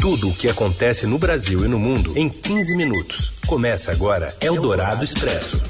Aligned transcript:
Tudo 0.00 0.30
o 0.30 0.34
que 0.34 0.48
acontece 0.48 1.06
no 1.06 1.18
Brasil 1.18 1.62
e 1.62 1.68
no 1.68 1.78
mundo 1.78 2.16
em 2.16 2.26
15 2.26 2.74
minutos. 2.74 3.38
Começa 3.46 3.92
agora 3.92 4.34
Eldorado 4.40 5.04
Expresso. 5.04 5.62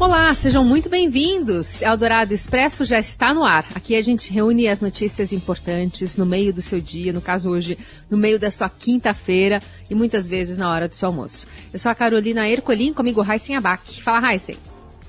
Olá, 0.00 0.34
sejam 0.34 0.64
muito 0.64 0.88
bem-vindos. 0.88 1.80
Eldorado 1.80 2.34
Expresso 2.34 2.84
já 2.84 2.98
está 2.98 3.32
no 3.32 3.44
ar. 3.44 3.68
Aqui 3.72 3.94
a 3.94 4.02
gente 4.02 4.32
reúne 4.32 4.66
as 4.66 4.80
notícias 4.80 5.32
importantes 5.32 6.16
no 6.16 6.26
meio 6.26 6.52
do 6.52 6.60
seu 6.60 6.80
dia, 6.80 7.12
no 7.12 7.20
caso 7.20 7.48
hoje, 7.48 7.78
no 8.10 8.18
meio 8.18 8.36
da 8.36 8.50
sua 8.50 8.68
quinta-feira 8.68 9.62
e 9.88 9.94
muitas 9.94 10.26
vezes 10.26 10.56
na 10.56 10.68
hora 10.68 10.88
do 10.88 10.96
seu 10.96 11.08
almoço. 11.08 11.46
Eu 11.72 11.78
sou 11.78 11.92
a 11.92 11.94
Carolina 11.94 12.48
Ercolim, 12.48 12.92
comigo 12.92 13.22
Raíssen 13.22 13.54
Abac. 13.54 14.02
Fala, 14.02 14.18
Raíssen. 14.18 14.56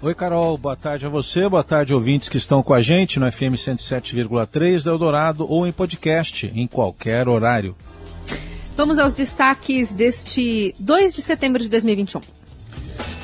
Oi, 0.02 0.14
Carol. 0.14 0.58
Boa 0.58 0.76
tarde 0.76 1.06
a 1.06 1.10
você, 1.10 1.48
boa 1.48 1.64
tarde, 1.64 1.94
ouvintes 1.94 2.28
que 2.30 2.38
estão 2.38 2.62
com 2.62 2.74
a 2.74 2.82
gente 2.82 3.20
no 3.20 3.32
FM 3.32 3.56
107,3 3.56 4.84
da 4.84 4.92
Eldorado 4.92 5.50
ou 5.50 5.66
em 5.66 5.72
podcast, 5.72 6.52
em 6.54 6.68
qualquer 6.68 7.28
horário. 7.28 7.76
Vamos 8.76 9.00
aos 9.00 9.16
destaques 9.16 9.94
deste 9.94 10.76
2 10.80 11.16
de 11.16 11.22
setembro 11.22 11.62
de 11.62 11.70
2021. 11.70 12.22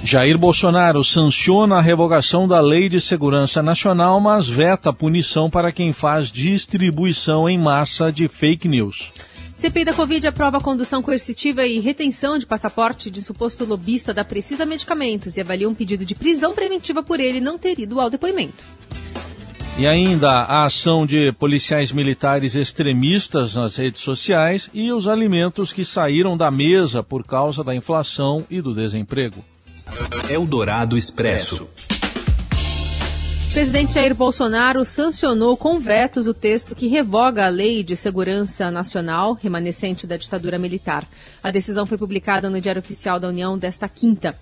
Jair 0.04 0.38
Bolsonaro 0.38 1.04
sanciona 1.04 1.78
a 1.78 1.82
revogação 1.82 2.48
da 2.48 2.60
Lei 2.60 2.90
de 2.90 3.00
Segurança 3.00 3.62
Nacional, 3.62 4.20
mas 4.20 4.48
veta 4.48 4.90
a 4.90 4.94
punição 4.94 5.50
para 5.50 5.72
quem 5.72 5.94
faz 5.94 6.32
distribuição 6.32 7.48
em 7.48 7.58
massa 7.58 8.12
de 8.12 8.28
fake 8.28 8.68
news. 8.68 9.12
CPI 9.62 9.86
da 9.86 9.94
Covid 9.94 10.26
aprova 10.26 10.58
a 10.58 10.60
condução 10.60 11.04
coercitiva 11.04 11.64
e 11.68 11.80
retenção 11.80 12.36
de 12.36 12.48
passaporte 12.48 13.12
de 13.12 13.22
suposto 13.22 13.64
lobista 13.64 14.12
da 14.12 14.26
Precisa 14.26 14.66
Medicamentos 14.66 15.38
e 15.38 15.42
avalia 15.42 15.70
um 15.70 15.76
pedido 15.76 16.04
de 16.04 16.16
prisão 16.16 16.56
preventiva 16.56 17.04
por 17.04 17.20
ele 17.20 17.40
não 17.40 17.60
ter 17.60 17.78
ido 17.78 18.02
ao 18.02 18.10
depoimento. 18.10 18.64
E 19.78 19.86
ainda 19.86 20.32
a 20.32 20.66
ação 20.66 21.06
de 21.06 21.32
policiais 21.34 21.92
militares 21.92 22.56
extremistas 22.56 23.54
nas 23.54 23.76
redes 23.76 24.02
sociais 24.02 24.68
e 24.74 24.92
os 24.92 25.08
alimentos 25.08 25.72
que 25.72 25.86
saíram 25.86 26.36
da 26.36 26.50
mesa 26.50 27.04
por 27.04 27.24
causa 27.24 27.64
da 27.64 27.76
inflação 27.76 28.44
e 28.50 28.64
do 28.64 28.74
desemprego. 28.74 29.46
Eldorado 30.28 30.98
Expresso. 30.98 31.68
O 33.52 33.54
presidente 33.54 33.96
Jair 33.96 34.16
Bolsonaro 34.16 34.86
sancionou 34.86 35.58
com 35.58 35.78
vetos 35.78 36.26
o 36.26 36.34
texto 36.34 36.74
que 36.74 36.88
revoga 36.88 37.46
a 37.46 37.50
Lei 37.50 37.84
de 37.84 37.98
Segurança 37.98 38.72
Nacional, 38.72 39.34
remanescente 39.34 40.08
da 40.08 40.16
ditadura 40.16 40.58
militar. 40.58 41.06
A 41.44 41.52
decisão 41.52 41.86
foi 41.86 41.98
publicada 41.98 42.50
no 42.50 42.62
Diário 42.62 42.80
Oficial 42.80 43.20
da 43.20 43.28
União 43.28 43.58
desta 43.58 43.90
quinta. 43.90 44.34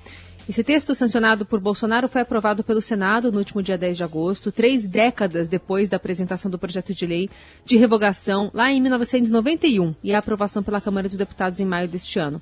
Esse 0.47 0.63
texto, 0.63 0.93
sancionado 0.93 1.43
por 1.43 1.59
Bolsonaro, 1.59 2.07
foi 2.07 2.21
aprovado 2.21 2.63
pelo 2.63 2.81
Senado 2.81 3.31
no 3.31 3.39
último 3.39 3.63
dia 3.63 3.79
10 3.79 3.97
de 3.97 4.03
agosto, 4.03 4.51
três 4.51 4.87
décadas 4.87 5.49
depois 5.49 5.89
da 5.89 5.97
apresentação 5.97 6.51
do 6.51 6.59
projeto 6.59 6.93
de 6.93 7.07
lei 7.07 7.31
de 7.65 7.77
revogação, 7.77 8.51
lá 8.53 8.71
em 8.71 8.79
1991, 8.79 9.95
e 10.03 10.13
a 10.13 10.19
aprovação 10.19 10.61
pela 10.61 10.79
Câmara 10.79 11.07
dos 11.07 11.17
Deputados 11.17 11.59
em 11.59 11.65
maio 11.65 11.87
deste 11.87 12.19
ano. 12.19 12.39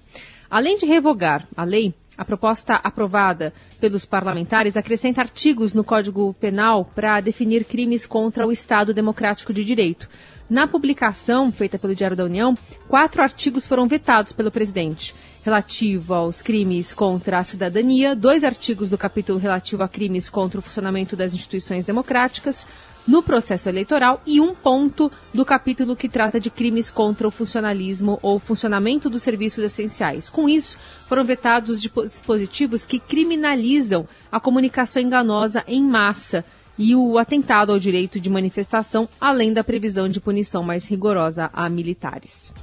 Além 0.50 0.78
de 0.78 0.86
revogar 0.86 1.48
a 1.56 1.64
lei, 1.64 1.94
a 2.18 2.26
proposta 2.26 2.76
aprovada 2.76 3.54
pelos 3.80 4.06
parlamentares 4.06 4.76
acrescenta 4.76 5.22
artigos 5.22 5.74
no 5.74 5.84
Código 5.84 6.34
Penal 6.34 6.86
para 6.96 7.22
definir 7.22 7.64
crimes 7.64 8.06
contra 8.06 8.48
o 8.48 8.52
Estado 8.52 8.94
Democrático 8.94 9.54
de 9.54 9.64
Direito. 9.64 10.08
Na 10.50 10.66
publicação 10.66 11.52
feita 11.52 11.78
pelo 11.78 11.94
Diário 11.94 12.16
da 12.16 12.24
União, 12.24 12.58
quatro 12.88 13.22
artigos 13.22 13.68
foram 13.68 13.86
vetados 13.86 14.32
pelo 14.32 14.50
presidente. 14.50 15.14
Relativo 15.44 16.14
aos 16.14 16.42
crimes 16.42 16.94
contra 16.94 17.40
a 17.40 17.44
cidadania, 17.44 18.16
dois 18.16 18.46
artigos 18.46 18.90
do 18.90 18.98
capítulo 18.98 19.38
relativo 19.40 19.84
a 19.84 19.90
crimes 19.90 20.30
contra 20.30 20.60
o 20.60 20.64
funcionamento 20.64 21.18
das 21.18 21.34
instituições 21.34 21.84
democráticas, 21.84 22.66
no 23.08 23.24
processo 23.24 23.70
eleitoral 23.70 24.22
e 24.26 24.42
um 24.42 24.54
ponto 24.54 25.12
do 25.34 25.46
capítulo 25.46 25.96
que 25.96 26.10
trata 26.10 26.40
de 26.40 26.50
crimes 26.50 26.92
contra 26.92 27.28
o 27.28 27.32
funcionalismo 27.32 28.20
ou 28.22 28.40
funcionamento 28.40 29.10
dos 29.10 29.24
serviços 29.24 29.64
essenciais. 29.64 30.30
Com 30.30 30.50
isso, 30.50 30.78
foram 31.08 31.24
vetados 31.24 31.70
os 31.70 31.82
dispositivos 31.82 32.86
que 32.86 33.00
criminalizam 33.00 34.08
a 34.32 34.40
comunicação 34.40 35.02
enganosa 35.02 35.64
em 35.68 35.82
massa 35.82 36.44
e 36.78 36.96
o 36.96 37.18
atentado 37.18 37.72
ao 37.72 37.80
direito 37.80 38.20
de 38.20 38.30
manifestação, 38.30 39.10
além 39.20 39.52
da 39.52 39.64
previsão 39.64 40.08
de 40.08 40.22
punição 40.22 40.62
mais 40.62 40.86
rigorosa 40.86 41.50
a 41.54 41.68
militares. 41.70 42.54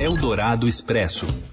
Eldorado 0.00 0.66
Expresso. 0.66 1.51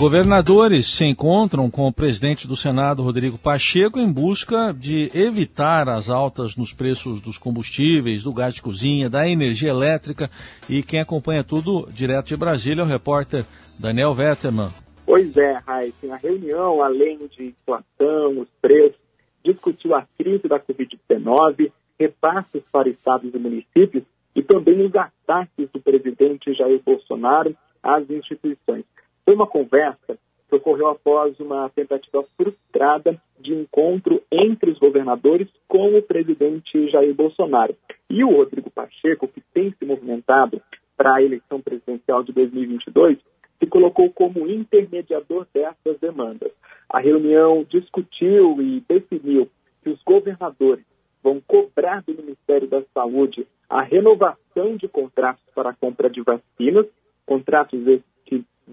Governadores 0.00 0.86
se 0.86 1.04
encontram 1.04 1.70
com 1.70 1.86
o 1.86 1.92
presidente 1.92 2.48
do 2.48 2.56
Senado, 2.56 3.02
Rodrigo 3.02 3.36
Pacheco, 3.36 3.98
em 3.98 4.10
busca 4.10 4.72
de 4.72 5.10
evitar 5.14 5.90
as 5.90 6.08
altas 6.08 6.56
nos 6.56 6.72
preços 6.72 7.20
dos 7.20 7.36
combustíveis, 7.36 8.22
do 8.22 8.32
gás 8.32 8.54
de 8.54 8.62
cozinha, 8.62 9.10
da 9.10 9.28
energia 9.28 9.68
elétrica. 9.68 10.30
E 10.70 10.82
quem 10.82 11.00
acompanha 11.00 11.44
tudo 11.44 11.86
direto 11.92 12.28
de 12.28 12.36
Brasília 12.38 12.80
é 12.80 12.84
o 12.84 12.88
repórter 12.88 13.44
Daniel 13.78 14.14
Vetterman. 14.14 14.70
Pois 15.04 15.36
é, 15.36 15.60
Raíssa. 15.66 16.14
A 16.14 16.16
reunião, 16.16 16.82
além 16.82 17.18
de 17.36 17.48
inflação, 17.48 18.40
os 18.40 18.48
preços, 18.62 18.98
discutiu 19.44 19.94
a 19.94 20.06
crise 20.16 20.48
da 20.48 20.58
Covid-19, 20.58 21.70
repasses 21.98 22.62
para 22.72 22.88
estados 22.88 23.34
e 23.34 23.38
municípios 23.38 24.04
e 24.34 24.42
também 24.42 24.80
os 24.80 24.94
ataques 24.96 25.68
do 25.70 25.78
presidente 25.78 26.54
Jair 26.54 26.80
Bolsonaro 26.82 27.54
às 27.82 28.08
instituições. 28.08 28.84
Foi 29.30 29.36
uma 29.36 29.46
conversa 29.46 30.18
que 30.48 30.56
ocorreu 30.56 30.88
após 30.88 31.38
uma 31.38 31.68
tentativa 31.68 32.24
frustrada 32.36 33.16
de 33.38 33.54
encontro 33.54 34.20
entre 34.28 34.72
os 34.72 34.78
governadores 34.80 35.46
com 35.68 35.96
o 35.96 36.02
presidente 36.02 36.90
Jair 36.90 37.14
Bolsonaro. 37.14 37.76
E 38.10 38.24
o 38.24 38.32
Rodrigo 38.34 38.68
Pacheco, 38.72 39.28
que 39.28 39.40
tem 39.54 39.72
se 39.78 39.84
movimentado 39.84 40.60
para 40.96 41.14
a 41.14 41.22
eleição 41.22 41.60
presidencial 41.60 42.24
de 42.24 42.32
2022, 42.32 43.18
se 43.60 43.66
colocou 43.68 44.10
como 44.10 44.50
intermediador 44.50 45.46
dessas 45.54 46.00
demandas. 46.00 46.50
A 46.88 46.98
reunião 46.98 47.64
discutiu 47.70 48.60
e 48.60 48.80
definiu 48.88 49.48
que 49.84 49.90
os 49.90 50.02
governadores 50.02 50.84
vão 51.22 51.40
cobrar 51.46 52.02
do 52.02 52.14
Ministério 52.14 52.66
da 52.66 52.82
Saúde 52.92 53.46
a 53.68 53.80
renovação 53.80 54.76
de 54.76 54.88
contratos 54.88 55.44
para 55.54 55.70
a 55.70 55.74
compra 55.74 56.10
de 56.10 56.20
vacinas, 56.20 56.86
contratos 57.24 57.86
esses 57.86 58.10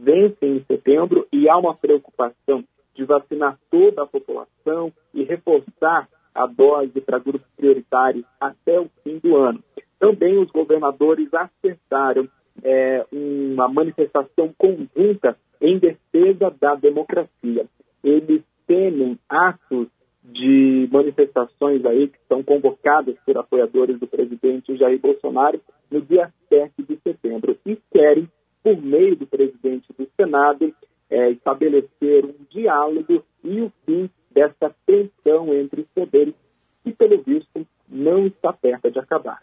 vencem 0.04 0.58
em 0.58 0.64
setembro 0.66 1.28
e 1.32 1.50
há 1.50 1.58
uma 1.58 1.76
preocupação 1.76 2.64
de 2.96 3.04
vacinar 3.06 3.58
toda 3.70 4.04
a 4.04 4.08
população 4.08 4.92
e 5.14 5.24
reforçar 5.24 6.08
a 6.34 6.46
dose 6.46 7.02
para 7.02 7.20
grupos 7.20 7.48
prioritários 7.56 8.26
até 8.40 8.80
o 8.80 8.90
fim 9.04 9.20
do 9.20 9.36
ano. 9.36 9.64
Também 10.00 10.38
os 10.38 10.50
governadores 10.52 11.30
acertaram 11.34 12.28
é, 12.64 13.06
uma 13.12 13.68
manifestação 13.68 14.54
conjunta 14.58 15.38
em 15.62 15.80
defesa 15.80 16.54
da 16.60 16.76
democracia. 16.76 17.66
Eles 18.04 18.44
temem 18.68 19.18
atos 19.28 19.88
de 20.24 20.90
manifestações 20.92 21.86
aí 21.86 22.10
que 22.10 22.20
são 22.28 22.44
convocadas 22.44 23.16
por 23.26 23.38
apoiadores 23.38 24.00
do 24.00 24.08
presidente 24.08 24.76
Jair 24.76 25.00
Bolsonaro 25.00 25.60
no 25.90 26.02
dia 26.02 26.32
7 26.50 26.84
de 26.84 26.98
setembro 26.98 27.58
e 27.66 27.78
querem 27.92 28.30
por 28.68 28.84
meio 28.84 29.16
do 29.16 29.26
presidente 29.26 29.88
do 29.98 30.06
Senado, 30.18 30.74
é, 31.10 31.32
estabelecer 31.32 32.26
um 32.26 32.36
diálogo 32.52 33.24
e 33.42 33.62
o 33.62 33.72
fim 33.86 34.10
dessa 34.30 34.76
tensão 34.86 35.54
entre 35.54 35.82
os 35.82 35.88
poderes, 35.96 36.34
que, 36.84 36.92
pelo 36.92 37.24
visto, 37.24 37.66
não 37.88 38.28
está 38.28 38.52
perto 38.52 38.92
de 38.92 39.00
acabar. 39.00 39.40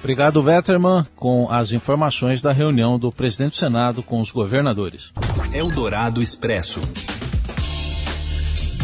Obrigado, 0.00 0.42
Vetterman, 0.42 1.04
com 1.14 1.48
as 1.48 1.72
informações 1.72 2.42
da 2.42 2.50
reunião 2.50 2.98
do 2.98 3.12
presidente 3.12 3.52
do 3.52 3.56
Senado 3.56 4.02
com 4.02 4.20
os 4.20 4.32
governadores. 4.32 5.12
Eldorado 5.54 6.20
Expresso. 6.20 6.80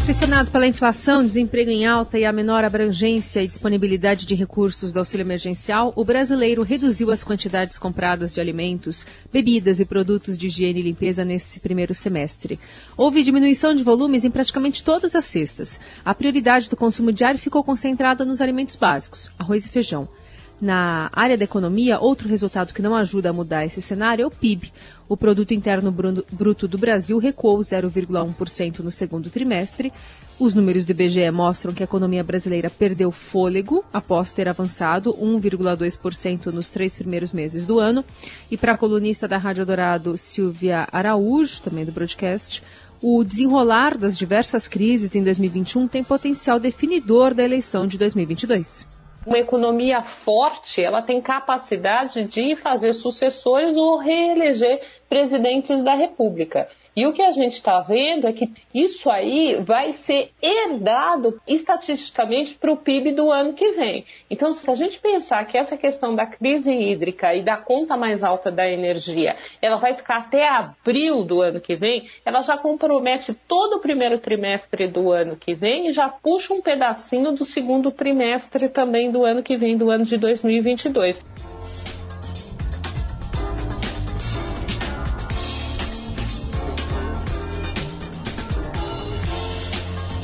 Pressionado 0.07 0.49
pela 0.51 0.65
inflação, 0.65 1.21
desemprego 1.21 1.69
em 1.69 1.85
alta 1.85 2.17
e 2.17 2.23
a 2.23 2.31
menor 2.31 2.63
abrangência 2.63 3.43
e 3.43 3.47
disponibilidade 3.47 4.25
de 4.25 4.35
recursos 4.35 4.93
do 4.93 4.99
auxílio 4.99 5.25
emergencial, 5.25 5.91
o 5.97 6.05
brasileiro 6.05 6.63
reduziu 6.63 7.11
as 7.11 7.25
quantidades 7.25 7.77
compradas 7.77 8.33
de 8.33 8.39
alimentos, 8.39 9.05
bebidas 9.33 9.81
e 9.81 9.85
produtos 9.85 10.37
de 10.37 10.47
higiene 10.47 10.79
e 10.79 10.83
limpeza 10.83 11.25
nesse 11.25 11.59
primeiro 11.59 11.93
semestre. 11.93 12.57
Houve 12.95 13.21
diminuição 13.21 13.73
de 13.73 13.83
volumes 13.83 14.23
em 14.23 14.31
praticamente 14.31 14.81
todas 14.81 15.13
as 15.13 15.25
cestas. 15.25 15.77
A 16.05 16.15
prioridade 16.15 16.69
do 16.69 16.77
consumo 16.77 17.11
diário 17.11 17.37
ficou 17.37 17.61
concentrada 17.61 18.23
nos 18.23 18.39
alimentos 18.39 18.77
básicos, 18.77 19.29
arroz 19.37 19.65
e 19.65 19.69
feijão. 19.69 20.07
Na 20.59 21.09
área 21.13 21.37
da 21.37 21.43
economia, 21.43 21.99
outro 21.99 22.27
resultado 22.27 22.73
que 22.73 22.81
não 22.81 22.95
ajuda 22.95 23.29
a 23.29 23.33
mudar 23.33 23.63
esse 23.63 23.79
cenário 23.79 24.23
é 24.23 24.25
o 24.25 24.31
PIB. 24.31 24.71
O 25.07 25.15
Produto 25.15 25.53
Interno 25.53 25.91
Bruto 25.91 26.67
do 26.67 26.79
Brasil 26.79 27.19
recuou 27.19 27.59
0,1% 27.59 28.79
no 28.79 28.89
segundo 28.89 29.29
trimestre. 29.29 29.93
Os 30.39 30.55
números 30.55 30.83
do 30.83 30.91
IBGE 30.91 31.29
mostram 31.29 31.73
que 31.73 31.83
a 31.83 31.85
economia 31.85 32.23
brasileira 32.23 32.71
perdeu 32.71 33.11
fôlego 33.11 33.85
após 33.93 34.33
ter 34.33 34.49
avançado 34.49 35.13
1,2% 35.13 36.47
nos 36.47 36.71
três 36.71 36.97
primeiros 36.97 37.31
meses 37.31 37.67
do 37.67 37.77
ano. 37.77 38.03
E 38.49 38.57
para 38.57 38.73
a 38.73 38.77
colunista 38.77 39.27
da 39.27 39.37
Rádio 39.37 39.65
Dourado, 39.65 40.17
Silvia 40.17 40.87
Araújo, 40.91 41.61
também 41.61 41.85
do 41.85 41.91
broadcast, 41.91 42.63
o 42.99 43.23
desenrolar 43.23 43.95
das 43.95 44.17
diversas 44.17 44.67
crises 44.67 45.15
em 45.15 45.23
2021 45.23 45.87
tem 45.87 46.03
potencial 46.03 46.59
definidor 46.59 47.35
da 47.35 47.43
eleição 47.43 47.85
de 47.85 47.95
2022 47.95 48.96
Uma 49.25 49.39
economia 49.39 50.01
forte, 50.01 50.81
ela 50.81 51.01
tem 51.01 51.21
capacidade 51.21 52.23
de 52.23 52.55
fazer 52.55 52.93
sucessores 52.93 53.75
ou 53.75 53.97
reeleger 53.97 54.81
presidentes 55.09 55.83
da 55.83 55.95
República. 55.95 56.69
E 56.97 57.05
o 57.05 57.13
que 57.13 57.21
a 57.21 57.31
gente 57.31 57.53
está 57.53 57.79
vendo 57.81 58.25
é 58.25 58.33
que 58.33 58.51
isso 58.73 59.07
aí 59.11 59.61
vai 59.61 59.91
ser 59.91 60.31
herdado 60.41 61.39
estatisticamente 61.47 62.55
para 62.55 62.71
o 62.71 62.77
PIB 62.77 63.11
do 63.11 63.31
ano 63.31 63.53
que 63.53 63.73
vem. 63.73 64.03
Então, 64.31 64.51
se 64.51 64.71
a 64.71 64.73
gente 64.73 64.99
pensar 64.99 65.45
que 65.45 65.59
essa 65.59 65.77
questão 65.77 66.15
da 66.15 66.25
crise 66.25 66.71
hídrica 66.71 67.35
e 67.35 67.43
da 67.43 67.55
conta 67.55 67.95
mais 67.95 68.23
alta 68.23 68.49
da 68.49 68.67
energia, 68.67 69.35
ela 69.61 69.77
vai 69.77 69.93
ficar 69.93 70.21
até 70.21 70.49
abril 70.49 71.23
do 71.23 71.39
ano 71.39 71.61
que 71.61 71.75
vem, 71.75 72.09
ela 72.25 72.41
já 72.41 72.57
compromete 72.57 73.31
todo 73.47 73.75
o 73.75 73.79
primeiro 73.79 74.17
trimestre 74.17 74.87
do 74.87 75.11
ano 75.11 75.35
que 75.35 75.53
vem 75.53 75.89
e 75.89 75.91
já 75.91 76.09
puxa 76.09 76.51
um 76.51 76.63
pedacinho 76.63 77.31
do 77.31 77.45
segundo 77.45 77.91
trimestre 77.91 78.69
também 78.69 79.11
do 79.11 79.23
ano 79.23 79.43
que 79.43 79.55
vem, 79.55 79.77
do 79.77 79.91
ano 79.91 80.03
de 80.03 80.17
2022. 80.17 81.56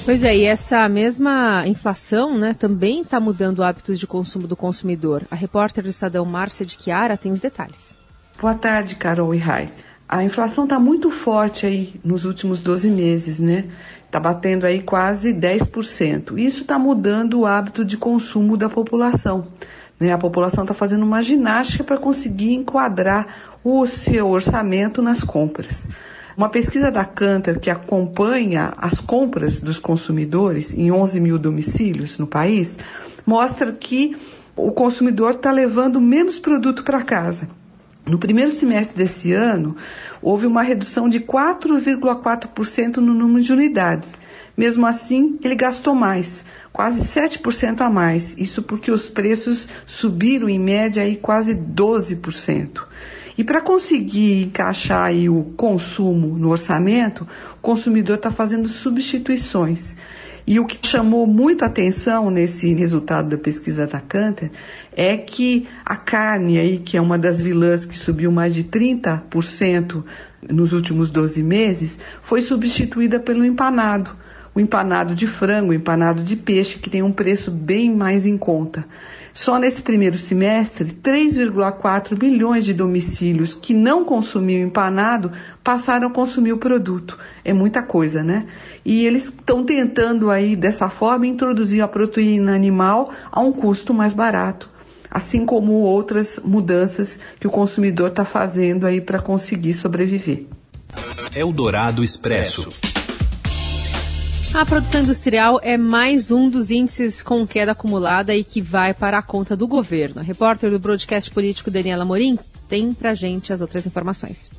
Pois 0.06 0.22
é, 0.22 0.36
e 0.36 0.44
essa 0.44 0.90
mesma 0.90 1.66
inflação 1.66 2.38
né, 2.38 2.54
também 2.54 3.02
está 3.02 3.22
mudando 3.22 3.64
hábitos 3.64 3.98
de 3.98 4.06
consumo 4.06 4.46
do 4.46 4.56
consumidor. 4.56 5.24
A 5.32 5.36
repórter 5.36 5.82
do 5.82 5.90
Estadão, 5.90 6.26
Márcia 6.26 6.66
de 6.66 6.76
Chiara, 6.78 7.16
tem 7.16 7.32
os 7.32 7.40
detalhes. 7.40 7.96
Boa 8.42 8.54
tarde, 8.54 8.96
Carol 8.96 9.34
e 9.34 9.38
Raiz. 9.38 9.86
A 10.08 10.22
inflação 10.22 10.66
está 10.66 10.78
muito 10.78 11.10
forte 11.10 11.66
aí 11.66 12.02
nos 12.04 12.26
últimos 12.26 12.62
12 12.62 12.90
meses, 12.90 13.40
né? 13.40 13.66
Está 14.06 14.20
batendo 14.20 14.66
aí 14.66 14.82
quase 14.82 15.34
10%. 15.34 16.38
Isso 16.38 16.64
está 16.64 16.78
mudando 16.78 17.40
o 17.40 17.46
hábito 17.46 17.86
de 17.86 17.96
consumo 17.96 18.58
da 18.58 18.68
população. 18.68 19.48
Né? 19.98 20.12
A 20.12 20.18
população 20.18 20.66
está 20.66 20.74
fazendo 20.74 21.04
uma 21.04 21.24
ginástica 21.24 21.84
para 21.84 21.98
conseguir 21.98 22.54
enquadrar 22.54 23.56
o 23.64 23.88
seu 23.88 24.30
orçamento 24.30 25.02
nas 25.02 25.24
compras. 25.24 25.88
Uma 26.36 26.50
pesquisa 26.50 26.90
da 26.90 27.06
Cantor 27.06 27.60
que 27.60 27.70
acompanha 27.70 28.74
as 28.78 29.00
compras 29.00 29.60
dos 29.60 29.78
consumidores 29.78 30.74
em 30.74 30.92
11 30.92 31.20
mil 31.20 31.38
domicílios 31.38 32.18
no 32.18 32.26
país 32.26 32.78
mostra 33.26 33.72
que 33.72 34.16
o 34.56 34.72
consumidor 34.72 35.32
está 35.32 35.52
levando 35.52 36.02
menos 36.02 36.40
produto 36.40 36.84
para 36.84 37.04
casa. 37.04 37.48
No 38.06 38.18
primeiro 38.18 38.52
semestre 38.52 38.98
desse 38.98 39.32
ano, 39.32 39.78
houve 40.22 40.46
uma 40.46 40.62
redução 40.62 41.08
de 41.08 41.22
4,4% 41.22 42.98
no 42.98 43.14
número 43.14 43.42
de 43.42 43.54
unidades. 43.54 44.20
Mesmo 44.58 44.86
assim, 44.86 45.40
ele 45.42 45.56
gastou 45.56 45.96
mais, 45.96 46.44
quase 46.74 47.02
7% 47.02 47.80
a 47.80 47.90
mais. 47.90 48.36
Isso 48.38 48.62
porque 48.62 48.92
os 48.92 49.10
preços 49.10 49.70
subiram 49.86 50.50
em 50.50 50.60
média 50.60 51.02
aí 51.02 51.16
quase 51.16 51.56
12%. 51.56 52.82
E 53.38 53.44
para 53.44 53.62
conseguir 53.62 54.44
encaixar 54.44 55.06
aí 55.06 55.30
o 55.30 55.44
consumo 55.58 56.38
no 56.38 56.50
orçamento, 56.50 57.28
o 57.58 57.62
consumidor 57.62 58.18
está 58.18 58.32
fazendo 58.32 58.70
substituições. 58.70 59.96
E 60.46 60.60
o 60.60 60.66
que 60.66 60.78
chamou 60.86 61.26
muita 61.26 61.68
atenção 61.68 62.30
nesse 62.30 62.74
resultado 62.74 63.30
da 63.30 63.38
pesquisa 63.38 63.88
da 63.88 64.02
Canter 64.02 64.52
é 64.92 65.16
que 65.16 65.68
a 65.86 65.96
carne 65.96 66.60
aí, 66.60 66.80
que 66.80 66.98
é 66.98 67.02
uma 67.02 67.18
das 67.18 67.42
vilãs 67.42 67.86
que 67.86 67.98
subiu 67.98 68.30
mais 68.30 68.54
de 68.54 68.64
30% 68.66 70.04
nos 70.50 70.74
últimos 70.74 71.10
12 71.10 71.42
meses, 71.42 71.98
foi 72.22 72.42
substituída 72.42 73.22
pelo 73.22 73.46
empanado. 73.46 74.12
O 74.56 74.60
empanado 74.60 75.16
de 75.16 75.26
frango, 75.26 75.72
o 75.72 75.74
empanado 75.74 76.22
de 76.22 76.36
peixe, 76.36 76.78
que 76.78 76.90
tem 76.90 77.02
um 77.02 77.12
preço 77.12 77.50
bem 77.50 77.94
mais 77.94 78.26
em 78.26 78.38
conta. 78.38 78.86
Só 79.34 79.58
nesse 79.58 79.82
primeiro 79.82 80.16
semestre, 80.16 80.92
3,4 81.04 82.22
milhões 82.22 82.64
de 82.64 82.72
domicílios 82.72 83.56
que 83.56 83.74
não 83.74 84.06
consumiam 84.06 84.62
empanado 84.62 85.32
passaram 85.64 86.08
a 86.08 86.12
consumir 86.12 86.54
o 86.54 86.58
produto. 86.58 87.18
É 87.44 87.52
muita 87.52 87.82
coisa, 87.82 88.24
né? 88.24 88.46
E 88.86 89.08
eles 89.08 89.24
estão 89.24 89.64
tentando 89.64 90.30
aí, 90.30 90.56
dessa 90.56 90.88
forma, 90.88 91.26
introduzir 91.26 91.82
a 91.82 91.88
proteína 91.88 92.54
animal 92.54 93.12
a 93.32 93.42
um 93.42 93.52
custo 93.52 93.92
mais 93.92 94.14
barato. 94.14 94.70
Assim 95.10 95.46
como 95.46 95.74
outras 95.82 96.40
mudanças 96.44 97.18
que 97.40 97.48
o 97.48 97.52
consumidor 97.52 98.10
está 98.10 98.24
fazendo 98.24 98.86
aí 98.86 99.02
para 99.02 99.20
conseguir 99.20 99.74
sobreviver. 99.74 100.46
Eldorado 101.36 102.04
Expresso. 102.04 102.68
A 104.56 104.64
produção 104.68 105.02
industrial 105.02 105.60
é 105.64 105.78
mais 105.78 106.30
um 106.30 106.48
dos 106.48 106.70
índices 106.70 107.24
com 107.24 107.46
queda 107.46 107.72
acumulada 107.72 108.36
e 108.36 108.44
que 108.44 108.62
vai 108.62 108.94
para 108.94 109.18
a 109.18 109.24
conta 109.24 109.58
do 109.58 109.68
governo. 109.68 110.22
A 110.22 110.24
repórter 110.24 110.70
do 110.70 110.78
broadcast 110.78 111.34
político 111.34 111.72
Daniela 111.72 112.06
Morim 112.06 112.38
tem 112.70 112.94
para 112.94 113.16
gente 113.16 113.52
as 113.52 113.62
outras 113.62 113.88
informações. 113.88 114.52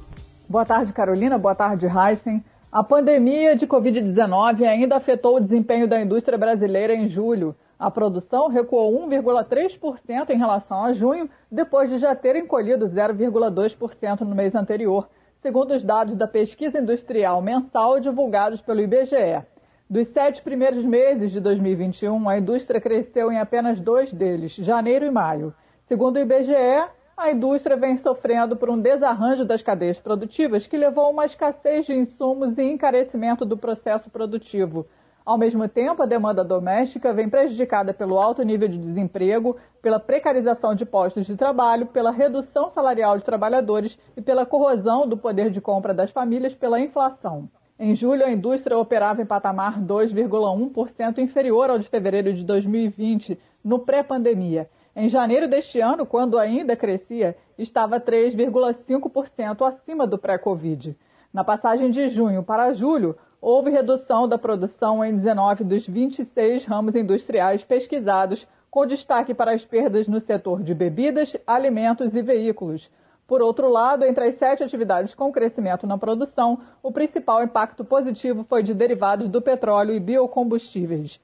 Boa 0.48 0.64
tarde, 0.64 0.92
Carolina. 0.92 1.38
Boa 1.38 1.54
tarde, 1.54 1.86
Heisen. 1.86 2.44
A 2.72 2.82
pandemia 2.82 3.54
de 3.54 3.68
Covid-19 3.68 4.64
ainda 4.64 4.96
afetou 4.96 5.36
o 5.36 5.40
desempenho 5.40 5.86
da 5.86 6.02
indústria 6.02 6.36
brasileira 6.36 6.92
em 6.92 7.06
julho. 7.06 7.54
A 7.78 7.88
produção 7.88 8.48
recuou 8.48 9.08
1,3% 9.08 10.30
em 10.30 10.36
relação 10.36 10.82
a 10.82 10.92
junho, 10.92 11.30
depois 11.48 11.88
de 11.88 11.98
já 11.98 12.16
ter 12.16 12.34
encolhido 12.34 12.88
0,2% 12.88 14.20
no 14.22 14.34
mês 14.34 14.56
anterior, 14.56 15.08
segundo 15.40 15.72
os 15.72 15.84
dados 15.84 16.16
da 16.16 16.26
pesquisa 16.26 16.80
industrial 16.80 17.40
mensal 17.40 18.00
divulgados 18.00 18.60
pelo 18.60 18.80
IBGE. 18.80 19.53
Dos 19.88 20.08
sete 20.08 20.40
primeiros 20.40 20.82
meses 20.82 21.30
de 21.30 21.40
2021, 21.40 22.26
a 22.26 22.38
indústria 22.38 22.80
cresceu 22.80 23.30
em 23.30 23.38
apenas 23.38 23.78
dois 23.78 24.10
deles, 24.10 24.54
janeiro 24.54 25.04
e 25.04 25.10
maio. 25.10 25.52
Segundo 25.86 26.16
o 26.16 26.20
IBGE, 26.20 26.88
a 27.14 27.30
indústria 27.30 27.76
vem 27.76 27.98
sofrendo 27.98 28.56
por 28.56 28.70
um 28.70 28.80
desarranjo 28.80 29.44
das 29.44 29.62
cadeias 29.62 29.98
produtivas 29.98 30.66
que 30.66 30.78
levou 30.78 31.04
a 31.04 31.10
uma 31.10 31.26
escassez 31.26 31.84
de 31.84 31.92
insumos 31.92 32.56
e 32.56 32.62
encarecimento 32.62 33.44
do 33.44 33.58
processo 33.58 34.08
produtivo. 34.08 34.86
Ao 35.22 35.36
mesmo 35.36 35.68
tempo, 35.68 36.02
a 36.02 36.06
demanda 36.06 36.42
doméstica 36.42 37.12
vem 37.12 37.28
prejudicada 37.28 37.92
pelo 37.92 38.18
alto 38.18 38.42
nível 38.42 38.68
de 38.68 38.78
desemprego, 38.78 39.58
pela 39.82 40.00
precarização 40.00 40.74
de 40.74 40.86
postos 40.86 41.26
de 41.26 41.36
trabalho, 41.36 41.86
pela 41.88 42.10
redução 42.10 42.70
salarial 42.70 43.18
de 43.18 43.24
trabalhadores 43.24 43.98
e 44.16 44.22
pela 44.22 44.46
corrosão 44.46 45.06
do 45.06 45.18
poder 45.18 45.50
de 45.50 45.60
compra 45.60 45.92
das 45.92 46.10
famílias 46.10 46.54
pela 46.54 46.80
inflação. 46.80 47.50
Em 47.76 47.92
julho, 47.92 48.24
a 48.24 48.30
indústria 48.30 48.78
operava 48.78 49.20
em 49.20 49.26
patamar 49.26 49.80
2,1% 49.80 51.18
inferior 51.18 51.70
ao 51.70 51.78
de 51.78 51.88
fevereiro 51.88 52.32
de 52.32 52.44
2020, 52.44 53.36
no 53.64 53.80
pré-pandemia. 53.80 54.70
Em 54.94 55.08
janeiro 55.08 55.48
deste 55.48 55.80
ano, 55.80 56.06
quando 56.06 56.38
ainda 56.38 56.76
crescia, 56.76 57.36
estava 57.58 57.98
3,5% 57.98 59.66
acima 59.66 60.06
do 60.06 60.16
pré-Covid. 60.16 60.96
Na 61.32 61.42
passagem 61.42 61.90
de 61.90 62.08
junho 62.08 62.44
para 62.44 62.72
julho, 62.72 63.16
houve 63.40 63.70
redução 63.70 64.28
da 64.28 64.38
produção 64.38 65.04
em 65.04 65.16
19 65.16 65.64
dos 65.64 65.84
26 65.84 66.64
ramos 66.66 66.94
industriais 66.94 67.64
pesquisados, 67.64 68.46
com 68.70 68.86
destaque 68.86 69.34
para 69.34 69.50
as 69.50 69.64
perdas 69.64 70.06
no 70.06 70.20
setor 70.20 70.62
de 70.62 70.72
bebidas, 70.72 71.36
alimentos 71.44 72.14
e 72.14 72.22
veículos. 72.22 72.88
Por 73.26 73.40
outro 73.40 73.70
lado, 73.70 74.04
entre 74.04 74.28
as 74.28 74.38
sete 74.38 74.62
atividades 74.62 75.14
com 75.14 75.32
crescimento 75.32 75.86
na 75.86 75.96
produção, 75.96 76.60
o 76.82 76.92
principal 76.92 77.42
impacto 77.42 77.84
positivo 77.84 78.44
foi 78.48 78.62
de 78.62 78.74
derivados 78.74 79.28
do 79.28 79.40
petróleo 79.40 79.94
e 79.94 80.00
biocombustíveis. 80.00 81.18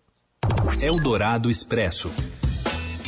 Eldorado 0.80 1.50
Expresso. 1.50 2.10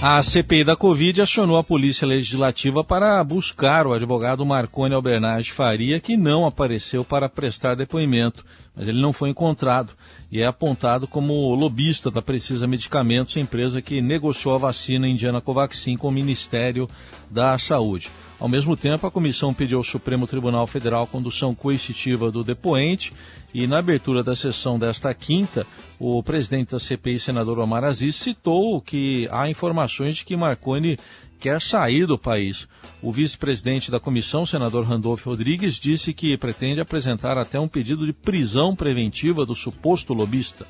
A 0.05 0.21
CPI 0.21 0.65
da 0.65 0.75
Covid 0.75 1.23
acionou 1.23 1.57
a 1.57 1.63
Polícia 1.63 2.05
Legislativa 2.05 2.83
para 2.83 3.23
buscar 3.23 3.87
o 3.87 3.93
advogado 3.93 4.45
Marconi 4.45 4.97
Albernaz 4.97 5.47
Faria, 5.47 6.01
que 6.01 6.17
não 6.17 6.45
apareceu 6.45 7.05
para 7.05 7.29
prestar 7.29 7.77
depoimento, 7.77 8.45
mas 8.75 8.89
ele 8.89 9.01
não 9.01 9.13
foi 9.13 9.31
encontrado 9.31 9.93
e 10.31 10.41
é 10.41 10.47
apontado 10.47 11.07
como 11.07 11.55
lobista 11.55 12.11
da 12.11 12.23
Precisa 12.23 12.67
Medicamentos, 12.67 13.37
empresa 13.37 13.83
que 13.83 14.01
negociou 14.01 14.55
a 14.55 14.59
vacina 14.59 15.07
indiana 15.07 15.41
Covaxin 15.41 15.97
com 15.97 16.09
o 16.09 16.13
Ministério 16.13 16.89
da 17.31 17.59
Saúde. 17.59 18.11
Ao 18.43 18.49
mesmo 18.49 18.77
tempo, 18.77 19.07
a 19.07 19.11
comissão 19.11 19.55
pediu 19.55 19.79
ao 19.79 19.85
Supremo 19.85 20.27
Tribunal 20.27 20.67
Federal 20.67 21.07
condução 21.07 21.55
coercitiva 21.55 22.29
do 22.29 22.43
depoente 22.43 23.13
e, 23.55 23.69
na 23.69 23.79
abertura 23.79 24.21
da 24.21 24.35
sessão 24.35 24.81
desta 24.81 25.15
quinta, 25.15 25.65
o 25.97 26.21
presidente 26.25 26.73
da 26.73 26.81
CPI, 26.81 27.21
senador 27.21 27.61
Omar 27.61 27.85
Aziz, 27.85 28.17
citou 28.17 28.81
que 28.81 29.29
há 29.31 29.49
informações 29.49 30.17
de 30.17 30.25
que 30.25 30.37
Marconi 30.37 30.99
quer 31.43 31.61
sair 31.61 32.07
do 32.07 32.17
país. 32.17 32.69
O 33.03 33.13
vice-presidente 33.13 33.91
da 33.91 33.99
comissão, 33.99 34.47
senador 34.47 34.85
Randolfo 34.85 35.29
Rodrigues, 35.29 35.75
disse 35.75 36.15
que 36.15 36.39
pretende 36.39 36.81
apresentar 36.81 37.37
até 37.37 37.59
um 37.59 37.67
pedido 37.67 38.07
de 38.07 38.13
prisão 38.13 38.77
preventiva 38.77 39.45
do 39.45 39.55
suposto 39.55 40.15
lobista. 40.15 40.65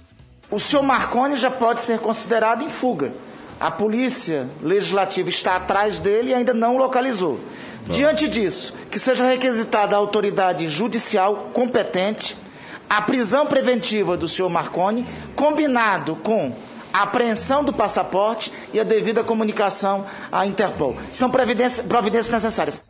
O 0.50 0.58
senhor 0.58 0.82
Marconi 0.82 1.36
já 1.36 1.50
pode 1.50 1.82
ser 1.82 1.98
considerado 1.98 2.64
em 2.64 2.70
fuga 2.70 3.12
a 3.62 3.70
polícia 3.70 4.48
legislativa 4.60 5.28
está 5.28 5.54
atrás 5.54 6.00
dele 6.00 6.30
e 6.30 6.34
ainda 6.34 6.52
não 6.52 6.74
o 6.74 6.78
localizou. 6.78 7.38
Bom. 7.86 7.94
Diante 7.94 8.26
disso, 8.26 8.74
que 8.90 8.98
seja 8.98 9.24
requisitada 9.24 9.94
a 9.94 9.98
autoridade 9.98 10.66
judicial 10.66 11.50
competente 11.52 12.36
a 12.90 13.00
prisão 13.00 13.46
preventiva 13.46 14.16
do 14.16 14.28
senhor 14.28 14.48
Marconi, 14.48 15.06
combinado 15.36 16.16
com 16.16 16.52
a 16.92 17.02
apreensão 17.02 17.64
do 17.64 17.72
passaporte 17.72 18.52
e 18.72 18.78
a 18.78 18.84
devida 18.84 19.24
comunicação 19.24 20.04
à 20.30 20.46
Interpol. 20.46 20.96
São 21.12 21.30
providências, 21.30 21.86
providências 21.86 22.30
necessárias. 22.30 22.82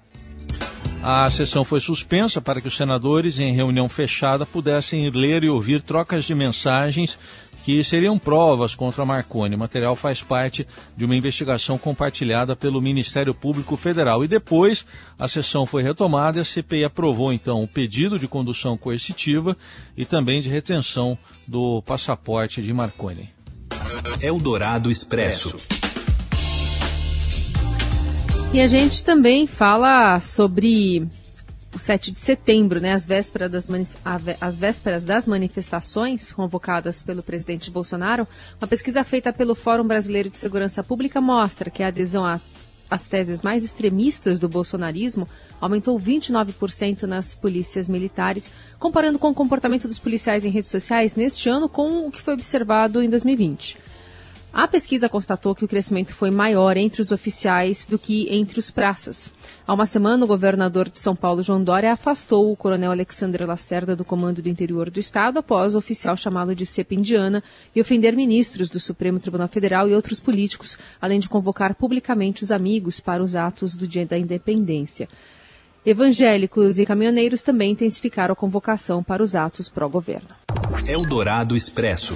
A 1.05 1.29
sessão 1.31 1.65
foi 1.65 1.81
suspensa 1.81 2.41
para 2.41 2.61
que 2.61 2.69
os 2.69 2.77
senadores, 2.77 3.39
em 3.41 3.53
reunião 3.53 3.89
fechada, 3.89 4.47
pudessem 4.47 5.11
ler 5.11 5.43
e 5.43 5.49
ouvir 5.49 5.83
trocas 5.83 6.25
de 6.25 6.33
mensagens 6.33 7.19
que 7.65 7.83
seriam 7.83 8.19
provas 8.19 8.75
contra 8.75 9.05
Marconi. 9.05 9.55
O 9.55 9.59
material 9.59 9.97
faz 9.97 10.23
parte 10.23 10.67
de 10.97 11.05
uma 11.05 11.17
investigação 11.17 11.79
compartilhada 11.79 12.55
pelo 12.55 12.81
Ministério 12.81 13.35
Público 13.35 13.77
Federal. 13.77 14.25
E 14.25 14.29
depois 14.29 14.85
a 15.19 15.27
sessão 15.29 15.65
foi 15.65 15.83
retomada 15.83 16.39
e 16.39 16.41
a 16.41 16.45
CPI 16.45 16.85
aprovou 16.85 17.33
então 17.33 17.63
o 17.63 17.69
pedido 17.69 18.19
de 18.19 18.29
condução 18.29 18.77
coercitiva 18.77 19.57
e 19.97 20.05
também 20.05 20.41
de 20.41 20.49
retenção 20.49 21.17
do 21.47 21.83
passaporte 21.83 22.63
de 22.63 22.73
Marconi. 22.73 23.42
Eldorado 24.21 24.91
Expresso. 24.91 25.55
E 28.53 28.61
a 28.61 28.67
gente 28.67 29.05
também 29.05 29.47
fala 29.47 30.21
sobre 30.21 31.09
o 31.75 31.79
7 31.79 32.11
de 32.11 32.21
setembro, 32.21 32.81
né, 32.81 32.93
as, 32.93 33.07
vésperas 33.07 33.51
das 33.51 33.69
as 34.41 34.59
vésperas 34.59 35.05
das 35.05 35.27
manifestações 35.27 36.31
convocadas 36.31 37.03
pelo 37.03 37.23
presidente 37.23 37.71
Bolsonaro, 37.71 38.29
uma 38.61 38.69
pesquisa 38.69 39.03
feita 39.05 39.33
pelo 39.33 39.55
Fórum 39.55 39.87
Brasileiro 39.87 40.29
de 40.29 40.37
Segurança 40.37 40.83
Pública 40.83 41.21
mostra 41.21 41.71
que 41.71 41.83
a 41.83 41.89
adesão 41.89 42.27
às 42.93 43.05
teses 43.05 43.41
mais 43.41 43.65
extremistas 43.65 44.39
do 44.39 44.49
bolsonarismo 44.49 45.27
aumentou 45.59 45.99
29% 45.99 47.05
nas 47.05 47.35
polícias 47.35 47.89
militares, 47.89 48.53
comparando 48.79 49.19
com 49.19 49.31
o 49.31 49.35
comportamento 49.35 49.89
dos 49.89 49.99
policiais 49.99 50.45
em 50.45 50.51
redes 50.51 50.71
sociais 50.71 51.17
neste 51.17 51.49
ano 51.49 51.71
com 51.71 52.07
o 52.07 52.11
que 52.11 52.21
foi 52.21 52.35
observado 52.35 53.03
em 53.03 53.09
2020. 53.09 53.79
A 54.53 54.69
pesquisa 54.69 55.09
constatou 55.09 55.55
que 55.55 55.65
o 55.65 55.69
crescimento 55.69 56.15
foi 56.15 56.31
maior 56.31 56.77
entre 56.77 57.01
os 57.01 57.11
oficiais 57.11 57.87
do 57.87 57.99
que 57.99 58.29
entre 58.31 58.59
os 58.59 58.71
praças. 58.71 59.33
Há 59.67 59.73
uma 59.73 59.87
semana, 59.87 60.27
o 60.27 60.29
governador 60.29 60.91
de 60.91 61.01
São 61.01 61.17
Paulo, 61.17 61.43
João 61.43 61.65
Dória, 61.65 61.91
afastou 61.91 62.53
o 62.53 62.57
coronel 62.57 62.91
Alexandre 62.91 63.47
Lacerda 63.47 63.97
do 63.97 64.05
comando 64.05 64.43
do 64.43 64.51
interior 64.51 64.91
do 64.91 65.01
estado 65.01 65.39
após 65.39 65.75
o 65.75 65.79
oficial 65.79 66.19
chamá-lo 66.19 66.55
de 66.55 66.67
cepa 66.67 66.95
indiana 66.95 67.43
e 67.75 67.81
ofender 67.81 68.15
ministros 68.15 68.69
do 68.69 68.79
Supremo 68.79 69.19
Tribunal 69.19 69.49
Federal 69.49 69.89
e 69.89 69.95
outros 69.95 70.21
políticos, 70.21 70.79
além 71.01 71.19
de 71.19 71.31
convocar 71.31 71.75
publicamente 71.75 72.43
os 72.43 72.53
amigos 72.53 73.01
para 73.01 73.23
os 73.23 73.35
atos 73.35 73.75
do 73.75 73.89
Dia 73.89 74.05
da 74.05 74.19
Independência. 74.19 75.09
Evangélicos 75.85 76.79
e 76.79 76.85
caminhoneiros 76.85 77.41
também 77.41 77.73
intensificaram 77.73 78.35
a 78.35 78.37
convocação 78.37 79.03
para 79.03 79.23
os 79.23 79.35
atos 79.35 79.71
pró-governo. 79.71 80.29
Eldorado 80.87 81.57
Expresso. 81.57 82.15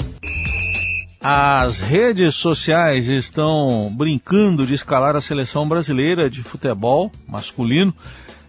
As 1.29 1.81
redes 1.81 2.37
sociais 2.37 3.09
estão 3.09 3.93
brincando 3.93 4.65
de 4.65 4.75
escalar 4.75 5.17
a 5.17 5.21
seleção 5.21 5.67
brasileira 5.67 6.31
de 6.31 6.41
futebol 6.45 7.11
masculino, 7.27 7.93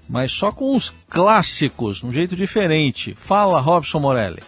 mas 0.08 0.32
só 0.32 0.52
com 0.52 0.76
os 0.76 0.94
clássicos, 1.10 2.04
um 2.04 2.14
jeito 2.14 2.36
diferente. 2.36 3.16
Fala, 3.18 3.60
Robson 3.60 4.00
Morelli. 4.00 4.44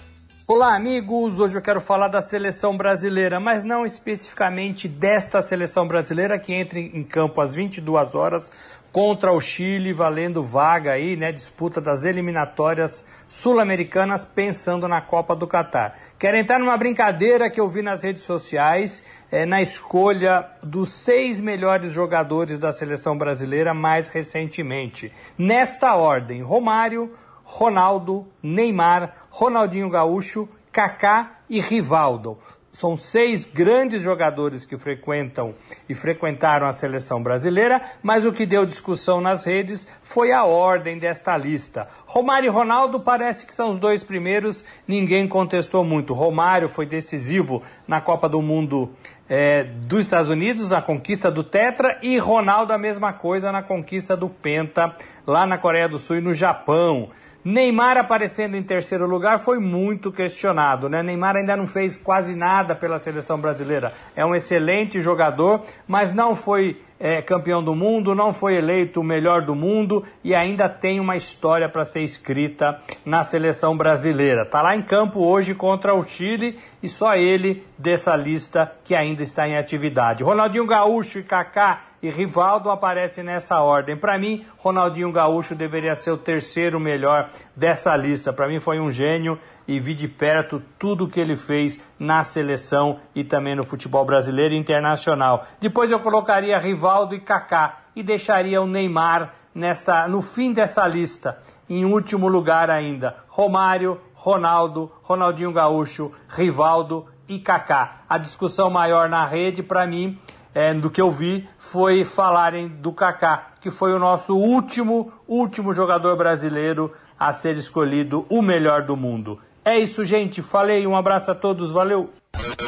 Olá, 0.51 0.75
amigos! 0.75 1.39
Hoje 1.39 1.59
eu 1.59 1.61
quero 1.61 1.79
falar 1.79 2.07
da 2.07 2.21
seleção 2.21 2.75
brasileira, 2.75 3.39
mas 3.39 3.63
não 3.63 3.85
especificamente 3.85 4.87
desta 4.87 5.43
seleção 5.43 5.87
brasileira 5.87 6.39
que 6.39 6.51
entra 6.51 6.79
em 6.79 7.03
campo 7.03 7.39
às 7.39 7.53
22 7.53 8.15
horas 8.15 8.51
contra 8.91 9.31
o 9.31 9.39
Chile, 9.39 9.93
valendo 9.93 10.41
vaga 10.41 10.93
aí, 10.93 11.15
né, 11.15 11.31
disputa 11.31 11.79
das 11.79 12.03
eliminatórias 12.03 13.05
sul-americanas, 13.27 14.25
pensando 14.25 14.87
na 14.87 14.99
Copa 14.99 15.35
do 15.35 15.45
Catar. 15.45 15.93
Quero 16.17 16.35
entrar 16.35 16.57
numa 16.57 16.75
brincadeira 16.75 17.47
que 17.47 17.61
eu 17.61 17.67
vi 17.67 17.83
nas 17.83 18.01
redes 18.01 18.23
sociais, 18.23 19.03
é, 19.31 19.45
na 19.45 19.61
escolha 19.61 20.47
dos 20.63 20.91
seis 20.91 21.39
melhores 21.39 21.93
jogadores 21.93 22.57
da 22.57 22.71
seleção 22.71 23.15
brasileira 23.15 23.71
mais 23.75 24.07
recentemente. 24.07 25.13
Nesta 25.37 25.93
ordem: 25.93 26.41
Romário, 26.41 27.13
Ronaldo, 27.51 28.27
Neymar, 28.43 29.25
Ronaldinho 29.31 29.89
Gaúcho, 29.89 30.47
Kaká 30.71 31.39
e 31.49 31.59
Rivaldo. 31.59 32.37
São 32.71 32.95
seis 32.95 33.45
grandes 33.45 34.03
jogadores 34.03 34.65
que 34.65 34.77
frequentam 34.77 35.55
e 35.89 35.95
frequentaram 35.95 36.67
a 36.67 36.71
seleção 36.71 37.21
brasileira, 37.21 37.81
mas 38.03 38.23
o 38.23 38.31
que 38.31 38.45
deu 38.45 38.65
discussão 38.67 39.19
nas 39.19 39.43
redes 39.43 39.87
foi 40.03 40.31
a 40.31 40.45
ordem 40.45 40.99
desta 40.99 41.35
lista. 41.35 41.87
Romário 42.05 42.47
e 42.47 42.49
Ronaldo 42.49 42.99
parece 42.99 43.47
que 43.47 43.53
são 43.53 43.71
os 43.71 43.79
dois 43.79 44.03
primeiros, 44.03 44.63
ninguém 44.87 45.27
contestou 45.27 45.83
muito. 45.83 46.13
Romário 46.13 46.69
foi 46.69 46.85
decisivo 46.85 47.63
na 47.87 47.99
Copa 47.99 48.29
do 48.29 48.41
Mundo 48.43 48.91
é, 49.27 49.63
dos 49.63 50.05
Estados 50.05 50.29
Unidos, 50.29 50.69
na 50.69 50.81
conquista 50.81 51.31
do 51.31 51.43
Tetra, 51.43 51.99
e 52.01 52.17
Ronaldo 52.19 52.71
a 52.71 52.77
mesma 52.77 53.11
coisa 53.11 53.51
na 53.51 53.63
conquista 53.63 54.15
do 54.15 54.29
Penta 54.29 54.95
lá 55.25 55.47
na 55.47 55.57
Coreia 55.57 55.89
do 55.89 55.97
Sul 55.97 56.17
e 56.17 56.21
no 56.21 56.33
Japão. 56.33 57.09
Neymar 57.43 57.97
aparecendo 57.97 58.57
em 58.57 58.63
terceiro 58.63 59.07
lugar 59.07 59.39
foi 59.39 59.59
muito 59.59 60.11
questionado, 60.11 60.89
né? 60.89 61.01
Neymar 61.01 61.37
ainda 61.37 61.55
não 61.55 61.65
fez 61.65 61.95
quase 61.95 62.35
nada 62.35 62.75
pela 62.75 62.99
seleção 62.99 63.39
brasileira. 63.39 63.93
É 64.15 64.25
um 64.25 64.35
excelente 64.35 64.99
jogador, 64.99 65.63
mas 65.87 66.13
não 66.13 66.35
foi 66.35 66.81
é, 66.99 67.21
campeão 67.21 67.63
do 67.63 67.73
mundo, 67.73 68.13
não 68.13 68.33
foi 68.33 68.57
eleito 68.57 68.99
o 68.99 69.03
melhor 69.03 69.41
do 69.41 69.55
mundo 69.55 70.03
e 70.23 70.35
ainda 70.35 70.67
tem 70.67 70.99
uma 70.99 71.15
história 71.15 71.69
para 71.69 71.85
ser 71.85 72.01
escrita 72.01 72.81
na 73.05 73.23
seleção 73.23 73.77
brasileira. 73.77 74.43
Está 74.43 74.61
lá 74.61 74.75
em 74.75 74.81
campo 74.81 75.21
hoje 75.21 75.55
contra 75.55 75.95
o 75.95 76.03
Chile 76.03 76.59
e 76.83 76.89
só 76.89 77.15
ele 77.15 77.63
dessa 77.77 78.15
lista 78.15 78.69
que 78.83 78.93
ainda 78.93 79.23
está 79.23 79.47
em 79.47 79.57
atividade. 79.57 80.23
Ronaldinho 80.23 80.65
Gaúcho 80.65 81.19
e 81.19 81.23
Kaká 81.23 81.83
e 82.01 82.09
Rivaldo 82.09 82.69
aparecem 82.69 83.23
nessa 83.23 83.61
ordem. 83.61 83.97
Para 83.97 84.17
mim, 84.17 84.45
Ronaldinho 84.57 85.11
Gaúcho 85.11 85.55
deveria 85.55 85.95
ser 85.95 86.11
o 86.11 86.17
terceiro 86.17 86.79
melhor 86.79 87.29
dessa 87.55 87.95
lista. 87.95 88.31
Para 88.31 88.47
mim 88.47 88.59
foi 88.59 88.79
um 88.79 88.89
gênio 88.89 89.37
e 89.69 89.79
vi 89.79 89.93
de 89.93 90.07
perto 90.07 90.59
tudo 90.79 91.07
que 91.07 91.19
ele 91.19 91.35
fez 91.35 91.79
na 91.99 92.23
seleção 92.23 92.99
e 93.13 93.23
também 93.23 93.55
no 93.55 93.63
futebol 93.63 94.03
brasileiro 94.03 94.55
e 94.55 94.57
internacional. 94.57 95.45
Depois 95.61 95.91
eu 95.91 95.99
colocaria 95.99 96.57
Rivaldo 96.57 97.13
e 97.13 97.19
Kaká 97.19 97.81
e 97.95 98.01
deixaria 98.01 98.59
o 98.59 98.65
Neymar 98.65 99.31
nesta 99.53 100.07
no 100.07 100.23
fim 100.23 100.53
dessa 100.53 100.87
lista. 100.87 101.37
Em 101.69 101.85
último 101.85 102.27
lugar 102.27 102.71
ainda, 102.71 103.17
Romário, 103.27 104.01
Ronaldo, 104.15 104.91
Ronaldinho 105.03 105.53
Gaúcho, 105.53 106.11
Rivaldo 106.27 107.05
e 107.27 107.37
Kaká. 107.37 108.01
A 108.09 108.17
discussão 108.17 108.71
maior 108.71 109.07
na 109.07 109.23
rede 109.23 109.61
para 109.61 109.85
mim 109.85 110.17
é, 110.51 110.73
do 110.73 110.89
que 110.89 110.99
eu 110.99 111.11
vi 111.11 111.47
foi 111.59 112.03
falarem 112.03 112.67
do 112.67 112.91
Kaká, 112.91 113.49
que 113.61 113.69
foi 113.69 113.93
o 113.93 113.99
nosso 113.99 114.35
último, 114.35 115.13
último 115.27 115.73
jogador 115.73 116.17
brasileiro 116.17 116.91
a 117.19 117.31
ser 117.33 117.55
escolhido 117.55 118.25
o 118.29 118.41
melhor 118.41 118.81
do 118.81 118.97
mundo. 118.97 119.39
É 119.69 119.77
isso, 119.77 120.03
gente. 120.03 120.41
Falei, 120.41 120.87
um 120.87 120.95
abraço 120.95 121.29
a 121.29 121.35
todos, 121.35 121.69
valeu. 121.69 122.09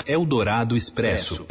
Eldorado 0.06 0.78
Expresso. 0.78 1.48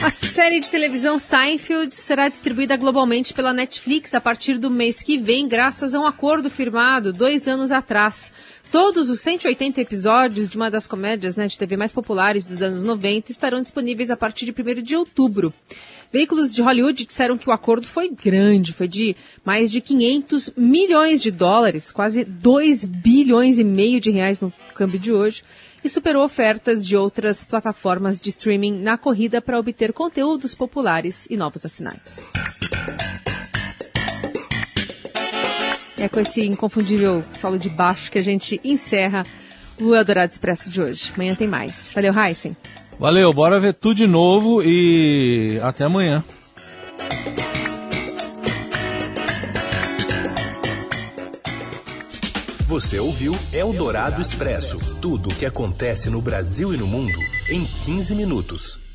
A 0.00 0.10
série 0.10 0.60
de 0.60 0.70
televisão 0.70 1.18
Seinfeld 1.18 1.92
será 1.92 2.28
distribuída 2.28 2.76
globalmente 2.76 3.34
pela 3.34 3.52
Netflix 3.52 4.14
a 4.14 4.20
partir 4.20 4.56
do 4.56 4.70
mês 4.70 5.02
que 5.02 5.18
vem, 5.18 5.48
graças 5.48 5.92
a 5.92 5.98
um 5.98 6.06
acordo 6.06 6.48
firmado 6.48 7.12
dois 7.12 7.48
anos 7.48 7.72
atrás. 7.72 8.32
Todos 8.70 9.10
os 9.10 9.18
180 9.18 9.80
episódios 9.80 10.48
de 10.48 10.56
uma 10.56 10.70
das 10.70 10.86
comédias 10.86 11.34
né, 11.34 11.48
de 11.48 11.58
TV 11.58 11.76
mais 11.76 11.92
populares 11.92 12.46
dos 12.46 12.62
anos 12.62 12.84
90 12.84 13.32
estarão 13.32 13.60
disponíveis 13.60 14.08
a 14.08 14.16
partir 14.16 14.44
de 14.44 14.52
1 14.52 14.82
de 14.82 14.94
outubro. 14.94 15.52
Veículos 16.12 16.54
de 16.54 16.62
Hollywood 16.62 17.04
disseram 17.04 17.36
que 17.36 17.48
o 17.48 17.52
acordo 17.52 17.86
foi 17.86 18.08
grande, 18.08 18.72
foi 18.72 18.88
de 18.88 19.16
mais 19.44 19.70
de 19.70 19.80
500 19.80 20.52
milhões 20.56 21.22
de 21.22 21.30
dólares, 21.30 21.92
quase 21.92 22.24
2 22.24 22.84
bilhões 22.84 23.58
e 23.58 23.64
meio 23.64 24.00
de 24.00 24.10
reais 24.10 24.40
no 24.40 24.52
câmbio 24.74 24.98
de 24.98 25.12
hoje 25.12 25.42
e 25.84 25.88
superou 25.88 26.24
ofertas 26.24 26.86
de 26.86 26.96
outras 26.96 27.44
plataformas 27.44 28.20
de 28.20 28.30
streaming 28.30 28.80
na 28.80 28.98
corrida 28.98 29.40
para 29.40 29.58
obter 29.58 29.92
conteúdos 29.92 30.54
populares 30.54 31.26
e 31.30 31.36
novos 31.36 31.64
assinantes. 31.64 32.32
É 35.98 36.08
com 36.08 36.20
esse 36.20 36.42
inconfundível 36.44 37.22
solo 37.40 37.58
de 37.58 37.68
baixo 37.70 38.10
que 38.10 38.18
a 38.18 38.22
gente 38.22 38.60
encerra 38.62 39.24
o 39.80 39.94
Eldorado 39.94 40.30
Expresso 40.30 40.70
de 40.70 40.80
hoje. 40.80 41.12
Amanhã 41.14 41.34
tem 41.34 41.48
mais. 41.48 41.92
Valeu, 41.94 42.12
Heisen. 42.12 42.56
Valeu, 42.98 43.32
bora 43.32 43.60
ver 43.60 43.74
tudo 43.74 43.94
de 43.94 44.06
novo 44.06 44.62
e 44.62 45.60
até 45.62 45.84
amanhã. 45.84 46.24
Você 52.66 52.98
ouviu 52.98 53.32
Eldorado 53.52 54.20
Expresso 54.20 54.78
tudo 55.00 55.28
o 55.28 55.34
que 55.34 55.46
acontece 55.46 56.10
no 56.10 56.20
Brasil 56.20 56.74
e 56.74 56.76
no 56.76 56.86
mundo 56.86 57.18
em 57.50 57.64
15 57.64 58.14
minutos. 58.14 58.85